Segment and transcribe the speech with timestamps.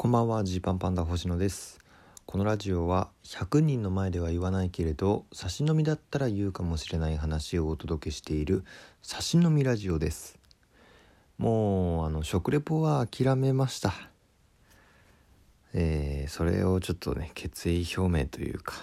[0.00, 1.80] こんばんはジーパンパンダ星野です。
[2.24, 8.62] このラジオは100人の前では言わないけれど差し飲みだったら言うかもしれない話をお届けしている
[9.02, 10.38] 差し飲みラジオです。
[11.36, 13.92] もうあの食レポは諦めました。
[15.74, 18.74] えー、それをちょっとね決意表明というか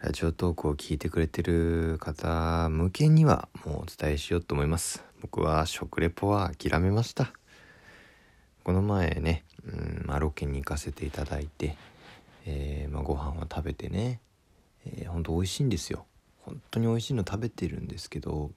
[0.00, 5.04] ラジオトークを聞いてくれてる方向けにはもうお伝えしようと思います。
[5.20, 7.32] 僕は食レポは諦めました。
[8.64, 11.76] この前ね、うんまあ、ロケに行かせていただいて、
[12.46, 14.20] えーまあ、ご飯を食べてね、
[14.86, 16.06] えー、ほんと美味しいんですよ。
[16.44, 18.52] 本当に美味しいの食べてるんですけど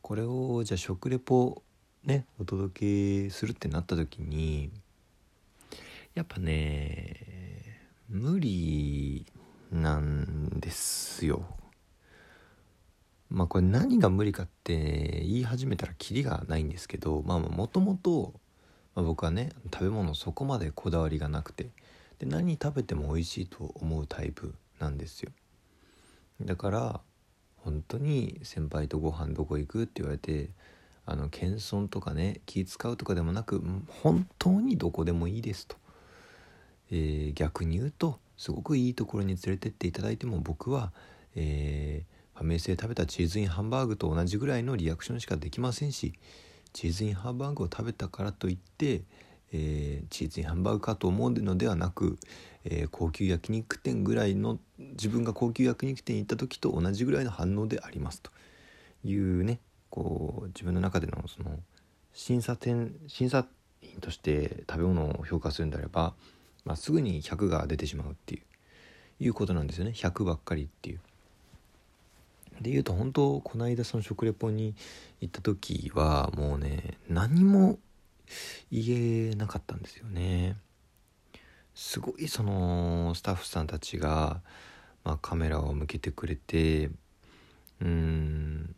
[0.00, 1.62] これをじゃあ食レポ
[2.04, 4.70] ねお届けするってなった時に
[6.14, 9.26] やっぱね無理
[9.72, 11.44] なんですよ。
[13.28, 18.34] まあこれ何が無理かって言い始めたらキリがないんですけどまあもともと
[18.94, 21.70] まあ、僕はね食べ物そこまでこだわりがなくて
[22.18, 25.32] で何食べても美味しいと思うタイプなんですよ。
[26.42, 27.00] だから
[27.56, 30.50] 本当に先輩とご飯どこ行くって言われて
[31.06, 33.62] あの謙遜とかね気使うとかでもなく
[34.02, 35.76] 本当にどこでもいいですと、
[36.90, 40.92] えー、逆に言うとすごくいいところに連れてっていただいても僕は、
[41.36, 46.14] えー、ファミレスで食べたチーズインハンバーグと同じぐらいのリアクションしかできませんし
[46.74, 49.02] チーズインハンバーグを食べたからといって、
[49.52, 52.18] えー、チーズインハンバーグかと思うのではなく、
[52.64, 58.32] えー、高級焼肉店ぐらいの自分が高級焼肉店に行った時と同じぐらいの反応でありますと
[59.04, 61.58] いうねこう自分の中でのその
[62.12, 63.46] 審査点審査
[63.80, 66.14] 員として食べ物を評価するんであれば、
[66.64, 68.42] まあ、すぐに100が出てしまうっていう
[69.20, 71.00] いうことなんですよね100ばっかりっていう。
[72.64, 74.74] で言うと本当この間その食レポに
[75.20, 77.78] 行った時はもうね何も
[78.72, 80.56] 言えなかったんですよね。
[81.74, 84.40] すごいそのスタッフさんたちが、
[85.04, 86.90] まあ、カメラを向けてくれて
[87.82, 88.74] うん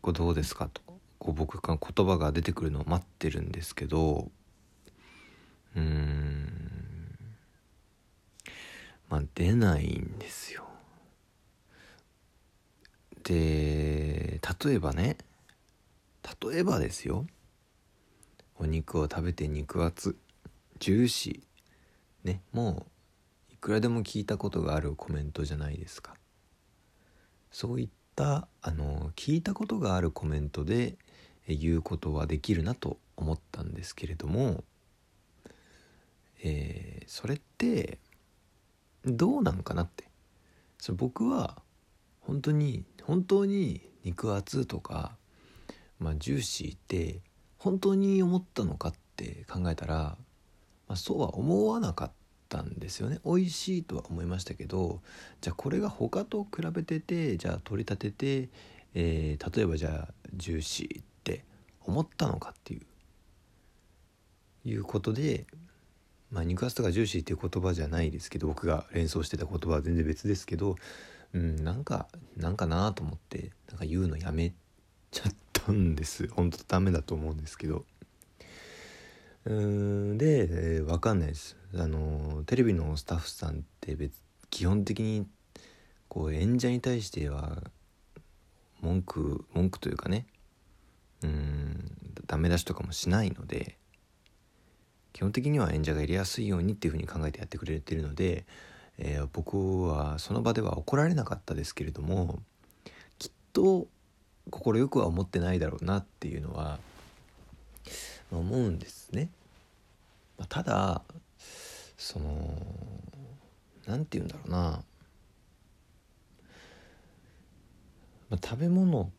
[0.00, 0.80] こどうですかと
[1.18, 4.30] こう僕が言葉が出てくるのを待ってるんですけど
[5.76, 6.48] うん
[9.10, 10.64] まあ出ないんですよ。
[13.28, 15.18] で例えばね
[16.42, 17.26] 例えばですよ。
[18.56, 20.16] お肉を食べて肉厚
[20.78, 22.26] ジューシー。
[22.26, 22.86] ねも
[23.50, 26.14] ういくらでも聞いたことがあるコメントじゃないですか。
[27.50, 30.96] そういったあの聞いたことがあるコメントで
[31.46, 34.64] 言うことはできるなと思ったんですけれども、
[36.42, 37.98] えー、それって
[39.04, 40.08] どうなんかなって。
[40.78, 41.60] そ僕は
[42.28, 45.16] 本当に本当に肉厚とか、
[45.98, 47.22] まあ、ジューシーって
[47.56, 50.18] 本当に思ったのかって考えたら、ま
[50.88, 52.12] あ、そうは思わなかっ
[52.50, 53.18] たんですよね。
[53.24, 55.00] 美味しいとは思いましたけど
[55.40, 58.50] じゃあこれが他と比べててじゃあ取り立てて、
[58.92, 61.46] えー、例えばじゃあジューシーって
[61.86, 62.82] 思ったのかっていう
[64.68, 65.46] いうことで
[66.30, 70.76] まあ肉厚とかジューシーっていう言葉じゃないですけど僕が連想してた言葉は全然別ですけど
[71.34, 74.52] うんなんかなんかなと思ってなんか言うのやめ
[75.10, 76.28] ちゃったんです。
[76.32, 77.84] 本当ダメだと思うんですけど。
[79.44, 81.56] うんで、えー、分かんないです。
[81.74, 85.26] あのテレビのスタッフさんって別基本的に
[86.08, 87.62] こう演者に対しては
[88.80, 90.26] 文句文句というかね。
[91.22, 93.76] うんダメ出しとかもしないので
[95.12, 98.46] 基本的には演者がやりやすいようにっていうふうに考えてやってくれてるので
[98.98, 102.40] えー、僕はその場では怒られなかったですけれども
[103.18, 103.86] きっと
[104.50, 106.78] 快くは思ってないだろうなっていうのは
[108.32, 109.30] 思うんですね。
[110.48, 111.02] ただ
[111.96, 112.54] その
[113.86, 114.58] 何て言うんだろうな、
[118.30, 119.10] まあ、食べ物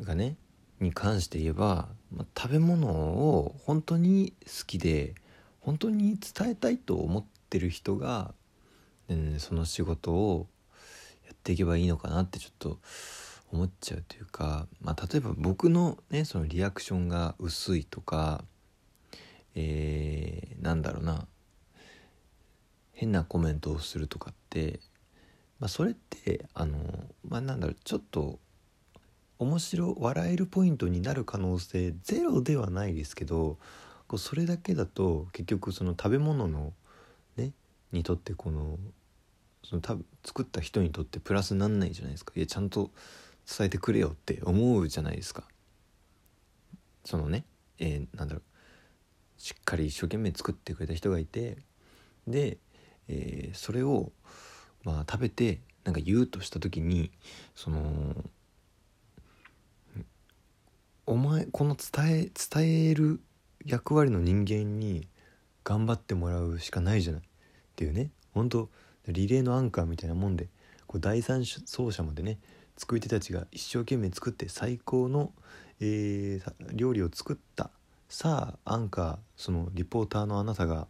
[0.00, 0.36] がね
[0.80, 5.14] に関して言えば、まあ、食べ物を本当に好きで
[5.60, 8.32] 本当に伝えたいと思ってる人が
[9.10, 10.46] うん、その仕事を
[11.26, 12.78] やっていけばいいのかなってちょっと
[13.52, 18.44] 思っちゃうというか、まあ、例えば僕のねそのリアクションが薄いとか、
[19.56, 21.26] えー、なんだろうな
[22.92, 24.78] 変なコメントをするとかって、
[25.58, 26.78] まあ、それってあの、
[27.28, 28.38] まあ、なんだろうちょっと
[29.38, 33.56] 面白笑えるポイントになる可能性ゼロではないですけど
[34.06, 36.74] こうそれだけだと結局その食べ物の
[37.36, 37.52] ね
[37.90, 38.78] にとってこの
[39.70, 42.32] その多分作った人にとってプラスになんないじゃないですか。
[42.34, 42.90] いやちゃんと
[43.46, 45.44] 伝えてくれよって思うじゃないですか。
[47.04, 47.44] そのね、
[47.78, 48.42] えー、なんだろう。
[49.40, 51.58] しっかり一生懸命作ってくれた人がいて
[52.26, 52.58] で、
[53.06, 54.10] えー、それを
[54.82, 57.12] まあ食べてなんか言うとした時に
[57.54, 58.24] その
[61.06, 63.20] お前この伝え伝える
[63.64, 65.06] 役割の人間に
[65.62, 67.22] 頑張ってもらうしかないじゃない。
[67.22, 67.24] っ
[67.76, 68.10] ていうね。
[68.32, 68.68] 本当
[69.08, 70.48] リレーのアンカーみたいなもんで
[70.86, 72.38] こう第三走者までね
[72.76, 75.32] 作り手たちが一生懸命作って最高の、
[75.80, 77.70] えー、料理を作った
[78.08, 80.86] さあアンカーそのリポーターのあなたが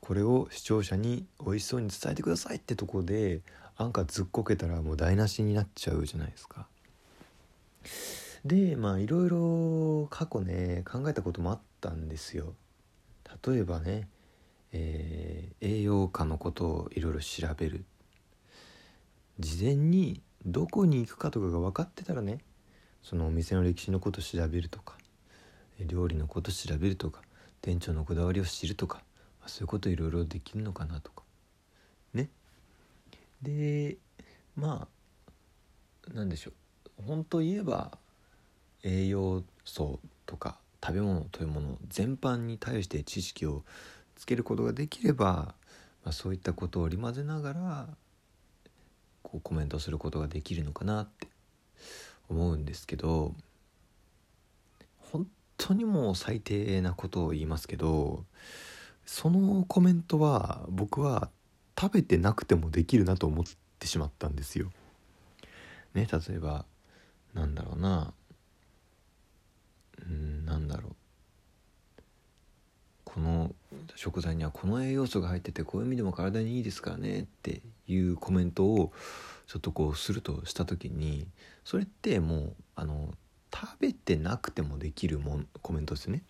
[0.00, 3.40] これを視聴者に美味しそうに伝えてくださいってとこで
[3.76, 6.66] アンカーずっこけたらもう台無しになっちゃうじゃないですか。
[8.44, 12.54] でまあいろいろ過去ね考えたこともあったんですよ。
[13.46, 14.08] 例えばね、
[14.72, 17.84] えー、栄養価のことをいろいろ調べる。
[19.38, 22.38] 事前にどこに行くかとかが分かってたらね
[23.02, 24.96] そのお店の歴史のこと調べるとか
[25.78, 27.20] 料理のこと調べるとか
[27.60, 29.02] 店長のこだわりを知るとか
[29.46, 31.22] そういうこといろいろできるのかなとか。
[32.14, 32.30] ね。
[33.42, 33.96] で
[34.56, 34.88] ま
[36.10, 36.50] あなんでしょ
[36.98, 37.02] う。
[37.06, 37.98] 本当言えば
[38.82, 43.64] 栄養素とか食べ物というもの全般に対して知識を
[44.16, 45.54] つけることができれば、
[46.04, 47.88] まあ、そういったことを織り交ぜながら
[49.22, 51.28] こうコメントすることができるのかなって
[52.28, 53.34] 思うんですけど
[55.12, 55.26] 本
[55.56, 58.24] 当にもう最低なことを言いますけど
[59.04, 61.30] そのコメントは僕は
[61.78, 63.44] 食べてなくてもできるなと思っ
[63.78, 64.70] てしまったんですよ。
[65.94, 66.64] ね例えば
[67.34, 68.12] なんだろうな
[70.08, 70.94] うんなんだろう
[73.04, 73.54] この
[73.94, 78.92] 食材にはこの栄養素が入っててこういう意味でも体にいいですからねっていうコメントを
[79.46, 81.26] ちょっとこうするとした時に
[81.64, 83.14] それってもうあの
[83.54, 86.22] 食べてなくてもできるもんコメントですね。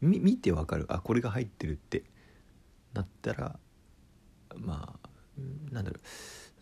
[0.00, 2.02] 見てわかるあこれが入ってるって
[2.92, 3.56] なったら
[4.56, 5.08] まあ
[5.72, 6.00] なんだろ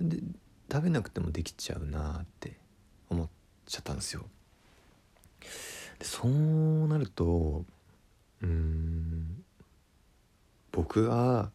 [0.01, 0.19] うで
[0.71, 2.59] 食べなくてもできちゃうなって
[3.09, 3.29] 思っ
[3.67, 4.27] ちゃったんですよ。
[5.99, 7.65] でそうなると
[8.43, 9.43] うん
[10.73, 11.51] 僕が、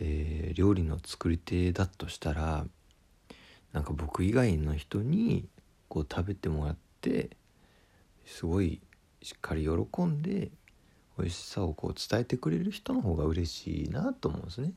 [0.00, 2.66] えー、料理の作り手だとしたら
[3.72, 5.48] なんか僕以外の人に
[5.88, 7.30] こう食べてもらって
[8.24, 8.80] すごい
[9.22, 10.50] しっかり喜んで
[11.18, 14.72] 美味しさをこう伝えてくれる人の方が嬉しいなと思うんですね。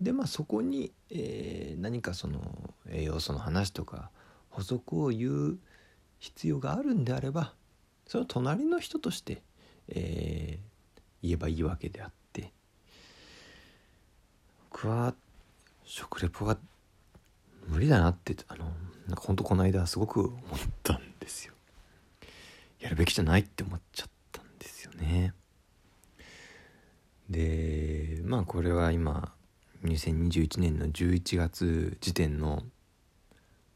[0.00, 4.10] でまあそこに、えー、何かその栄養素の話とか
[4.50, 5.58] 補足を言う
[6.18, 7.54] 必要があるんであれば
[8.06, 9.42] その隣の人として、
[9.88, 12.21] えー、言えばいいわけであって
[14.72, 15.14] 僕は
[15.84, 16.56] 食レポが
[17.68, 18.64] 無理だなってあの
[19.06, 20.38] なんかほんとこの間すごく思っ
[20.82, 21.52] たんですよ。
[22.80, 25.34] やるべきじゃないって思っちゃったんですよね。
[27.28, 29.34] でまあこれは今
[29.84, 32.62] 2021年の11月時点の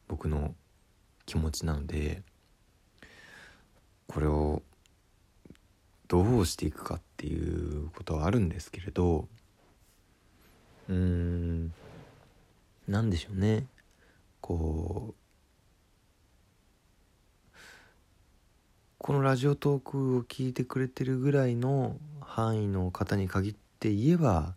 [0.07, 0.55] 僕の
[1.27, 2.23] 気持ちなので
[4.07, 4.63] これを
[6.07, 9.27] どうしていくかっていうことはあるんですけれど
[10.89, 11.73] うーん
[12.87, 13.65] 何でしょうね。
[14.41, 15.15] こう
[18.97, 24.55] このラジオトークを聞いてくれてるぐらいの範囲の方に限って言えば、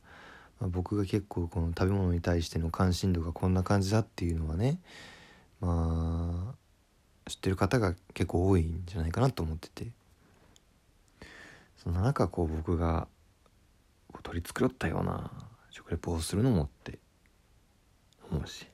[0.60, 4.80] まあ、僕が結構この食べ物に対しての関心度がこんな感じだっていうのはね
[5.60, 9.90] まあ知ってる方が結構多いんじゃないかなと思ってて。
[11.82, 13.08] そんな中こう僕が
[14.22, 15.30] 取り繕ったような
[15.70, 16.98] 食レポをするのもって
[18.30, 18.66] 思うし。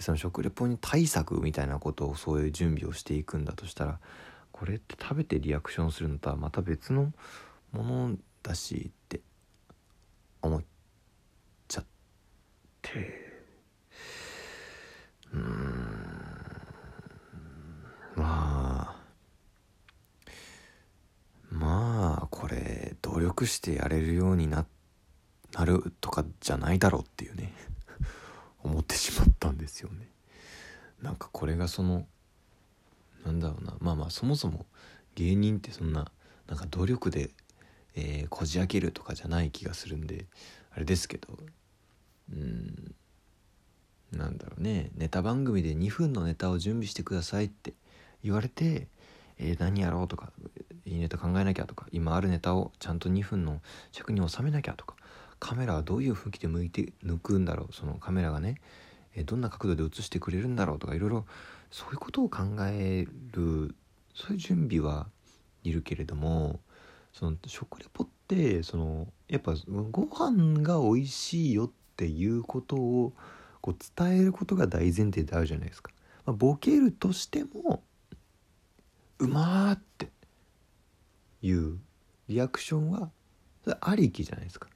[0.00, 4.00] その食レポに対策みたいなことをそういう準備をしていくんだとしたら
[4.50, 7.12] これって食べてリアクションするのとはまた別の
[7.72, 9.20] ものだしって
[10.42, 10.62] 思っ
[11.68, 11.84] ちゃっ
[12.80, 13.30] て。
[15.32, 15.42] うん。
[18.16, 19.00] まあ。
[21.50, 24.79] まあこれ努力してやれるようになって
[25.52, 27.52] なるとかじゃないだろうっていうね。
[28.62, 30.08] 思ってしまったんですよね。
[31.02, 32.06] なんかこれがその
[33.24, 33.76] なんだろうな。
[33.80, 34.66] まあまあそもそも
[35.14, 36.10] 芸人ってそんな
[36.46, 37.30] なんか努力で
[37.96, 40.26] えー、こじ開けるとかじゃない気がするんで
[40.72, 41.38] あれですけど。
[42.32, 42.94] うん。
[44.12, 44.90] なんだろうね。
[44.96, 47.74] ネタ番組で2分のネタを準備してくださいって
[48.22, 48.88] 言われて、
[49.38, 50.32] えー、何やろうとか
[50.84, 53.60] いいネタ考えなきゃとか今あるネタをちゃんと2分の
[53.92, 54.96] 尺に収めなきゃとか
[55.40, 58.60] カメラはどういう向きで向いて抜くんだろうそのカメラがね、
[59.24, 61.26] どんな角度で映してくれるんだろうとかいろいろ
[61.70, 63.74] そういうことを考える
[64.14, 65.08] そういう準備は
[65.64, 66.60] いるけれども
[67.12, 69.54] その食レポってそのやっぱ
[69.90, 73.12] ご飯が美味しいよっていうことを
[73.60, 75.92] こう伝えることが大前提であるじゃないですか。
[76.24, 77.82] まあ、ボケるとしても
[79.18, 80.08] うまーって
[81.42, 81.78] いう
[82.28, 83.10] リアクションは
[83.80, 84.68] ありきじゃないですか。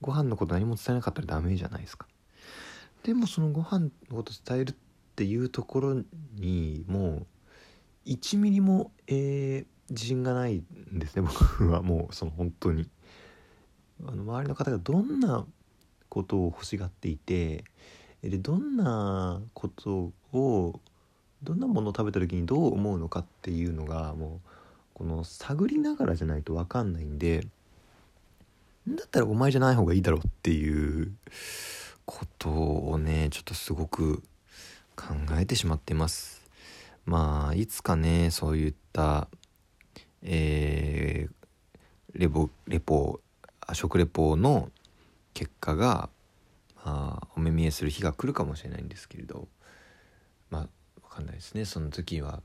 [0.00, 2.06] ご飯のこと何も伝えなかったらダメじゃないですか。
[3.02, 4.74] でもそのご飯のこと伝えるっ
[5.16, 6.02] ていうところ
[6.34, 7.26] にもう
[8.06, 12.88] 1ミリも、えー、自信がないんですね僕はもうその本当に
[14.06, 15.46] あの周りの方がどんな
[16.08, 17.64] ことを欲しがっていて
[18.22, 20.80] でどんなことを
[21.42, 24.48] どんなものを食べた時にどう思うのかっていうのがもう
[24.92, 27.46] この探りながらじゃないと分かんないんで
[28.96, 31.12] だったらお前じゃない方がいいだろうっていう
[32.04, 34.22] ことをねちょっとすごく
[34.96, 36.40] 考えてしまってます。
[37.06, 39.28] まあいつかねそういった
[40.22, 43.20] えー、レポレポ
[43.72, 44.70] 食レポの
[45.32, 46.10] 結果が、
[46.84, 49.48] まあ、お目見えする日が来るかもしれないんですけれど
[50.50, 50.68] まあ
[51.08, 51.64] 分かんないですね。
[51.64, 52.42] その時は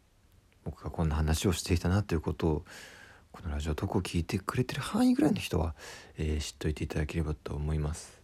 [0.63, 2.65] 僕がこんな話をしていたなということを
[3.35, 5.75] このラジオトークを聞いてくれてる範囲ぐらいの人は、
[6.17, 8.21] えー、知っといていただければと思います。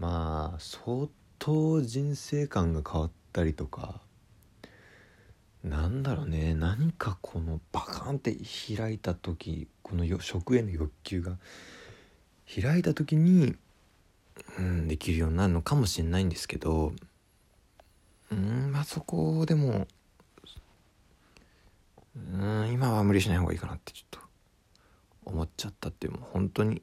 [0.00, 1.06] まあ相
[1.38, 4.00] 当人生観が変わったりとか
[5.62, 6.54] なんだろうね。
[6.54, 8.36] 何かこのバカンって
[8.76, 11.36] 開いた時この食への欲求が
[12.52, 13.54] 開いた時に、
[14.58, 16.92] うん、できるようになるのかもしれないんですけど
[18.32, 19.86] うんまあそこでも
[22.16, 24.20] うん今は無理しない方がいいかなってちょっと
[25.26, 26.82] 思っちゃったっていうもう本当に。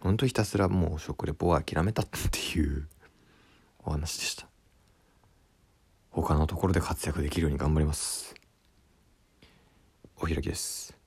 [0.00, 2.88] 本当ひたすらもう食レポは諦めたっていう
[3.84, 4.48] お話でした。
[6.10, 8.34] 他のところで活躍できるように頑張ります。
[10.16, 11.01] お開きです。